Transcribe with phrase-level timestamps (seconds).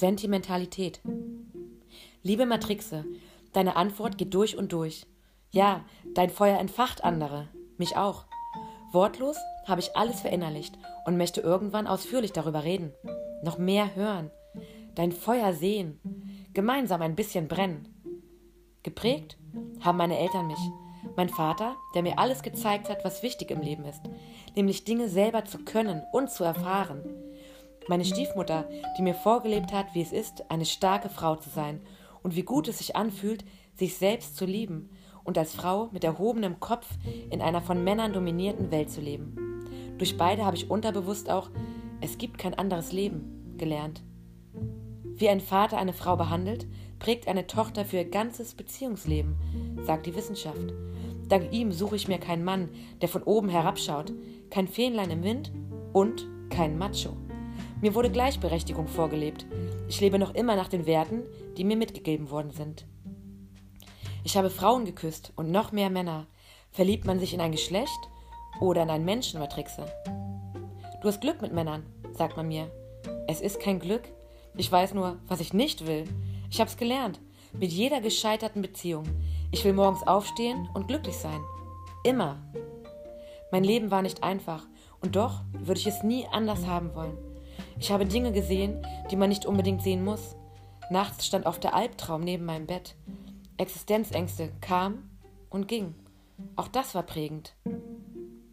[0.00, 1.02] Sentimentalität.
[2.22, 3.04] Liebe Matrixe,
[3.52, 5.06] deine Antwort geht durch und durch.
[5.50, 5.84] Ja,
[6.14, 8.24] dein Feuer entfacht andere, mich auch.
[8.92, 9.36] Wortlos
[9.66, 12.94] habe ich alles verinnerlicht und möchte irgendwann ausführlich darüber reden,
[13.42, 14.30] noch mehr hören,
[14.94, 16.00] dein Feuer sehen,
[16.54, 17.86] gemeinsam ein bisschen brennen.
[18.82, 19.36] Geprägt
[19.80, 20.70] haben meine Eltern mich,
[21.14, 24.00] mein Vater, der mir alles gezeigt hat, was wichtig im Leben ist,
[24.56, 27.02] nämlich Dinge selber zu können und zu erfahren.
[27.90, 31.80] Meine Stiefmutter, die mir vorgelebt hat, wie es ist, eine starke Frau zu sein
[32.22, 33.44] und wie gut es sich anfühlt,
[33.74, 34.90] sich selbst zu lieben
[35.24, 36.86] und als Frau mit erhobenem Kopf
[37.30, 39.66] in einer von Männern dominierten Welt zu leben.
[39.98, 41.50] Durch beide habe ich unterbewusst auch
[42.00, 44.04] es gibt kein anderes Leben gelernt.
[45.16, 46.68] Wie ein Vater eine Frau behandelt,
[47.00, 49.34] prägt eine Tochter für ihr ganzes Beziehungsleben,
[49.82, 50.72] sagt die Wissenschaft.
[51.28, 52.68] Dank ihm suche ich mir keinen Mann,
[53.00, 54.12] der von oben herabschaut,
[54.48, 55.50] kein Fähnlein im Wind
[55.92, 57.16] und kein Macho.
[57.80, 59.46] Mir wurde Gleichberechtigung vorgelebt.
[59.88, 61.22] Ich lebe noch immer nach den Werten,
[61.56, 62.86] die mir mitgegeben worden sind.
[64.22, 66.26] Ich habe Frauen geküsst und noch mehr Männer.
[66.72, 67.98] Verliebt man sich in ein Geschlecht
[68.60, 69.86] oder in einen Menschen, Matrixe?
[71.00, 72.70] Du hast Glück mit Männern, sagt man mir.
[73.26, 74.02] Es ist kein Glück.
[74.56, 76.04] Ich weiß nur, was ich nicht will.
[76.50, 77.18] Ich hab's gelernt.
[77.54, 79.04] Mit jeder gescheiterten Beziehung.
[79.52, 81.40] Ich will morgens aufstehen und glücklich sein.
[82.04, 82.42] Immer.
[83.50, 84.66] Mein Leben war nicht einfach.
[85.00, 87.29] Und doch würde ich es nie anders haben wollen.
[87.80, 90.36] Ich habe Dinge gesehen, die man nicht unbedingt sehen muss.
[90.90, 92.94] Nachts stand oft der Albtraum neben meinem Bett.
[93.56, 95.10] Existenzängste kamen
[95.48, 95.94] und gingen.
[96.56, 97.54] Auch das war prägend.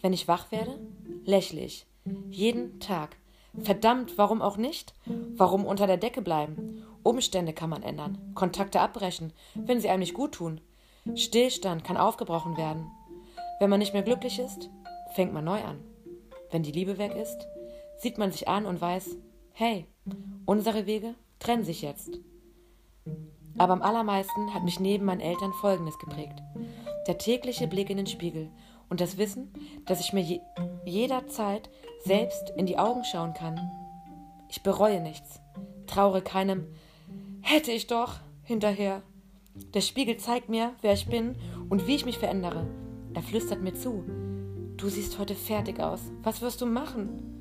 [0.00, 0.80] Wenn ich wach werde,
[1.24, 1.86] lächle ich.
[2.30, 3.16] Jeden Tag.
[3.62, 4.94] Verdammt, warum auch nicht?
[5.36, 6.82] Warum unter der Decke bleiben?
[7.02, 10.60] Umstände kann man ändern, Kontakte abbrechen, wenn sie einem nicht gut tun.
[11.14, 12.90] Stillstand kann aufgebrochen werden.
[13.58, 14.70] Wenn man nicht mehr glücklich ist,
[15.14, 15.80] fängt man neu an.
[16.50, 17.46] Wenn die Liebe weg ist,
[18.00, 19.16] sieht man sich an und weiß,
[19.52, 19.86] hey,
[20.46, 22.18] unsere Wege trennen sich jetzt.
[23.58, 26.40] Aber am allermeisten hat mich neben meinen Eltern Folgendes geprägt.
[27.06, 28.50] Der tägliche Blick in den Spiegel
[28.88, 29.52] und das Wissen,
[29.86, 30.40] dass ich mir je
[30.84, 31.68] jederzeit
[32.04, 33.60] selbst in die Augen schauen kann.
[34.48, 35.40] Ich bereue nichts,
[35.86, 36.66] traure keinem
[37.42, 39.02] hätte ich doch hinterher.
[39.74, 41.36] Der Spiegel zeigt mir, wer ich bin
[41.68, 42.66] und wie ich mich verändere.
[43.14, 44.04] Er flüstert mir zu.
[44.76, 46.00] Du siehst heute fertig aus.
[46.22, 47.39] Was wirst du machen?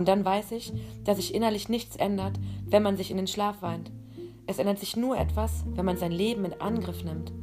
[0.00, 0.72] Und dann weiß ich,
[1.04, 3.90] dass sich innerlich nichts ändert, wenn man sich in den Schlaf weint.
[4.46, 7.34] Es ändert sich nur etwas, wenn man sein Leben in Angriff nimmt.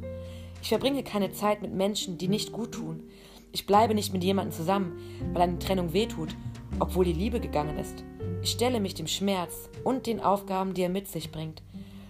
[0.64, 3.04] Ich verbringe keine Zeit mit Menschen, die nicht gut tun.
[3.52, 4.98] Ich bleibe nicht mit jemandem zusammen,
[5.34, 6.36] weil eine Trennung wehtut,
[6.80, 8.04] obwohl die Liebe gegangen ist.
[8.42, 11.62] Ich stelle mich dem Schmerz und den Aufgaben, die er mit sich bringt.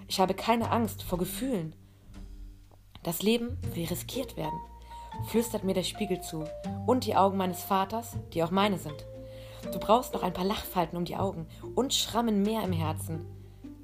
[0.08, 1.76] Ich habe keine Angst vor Gefühlen.
[3.04, 4.58] Das Leben will riskiert werden,
[5.28, 6.46] flüstert mir der Spiegel zu
[6.86, 9.06] und die Augen meines Vaters, die auch meine sind.
[9.72, 13.26] Du brauchst noch ein paar Lachfalten um die Augen und Schrammen mehr im Herzen.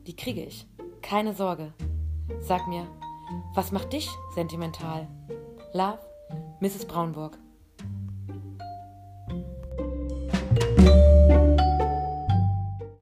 [0.08, 0.68] Die kriege ich.
[1.02, 1.74] Keine Sorge.
[2.40, 2.88] Sag mir,
[3.54, 5.08] was macht dich sentimental?
[5.74, 6.00] Love,
[6.60, 6.86] Mrs.
[6.86, 7.38] Braunburg.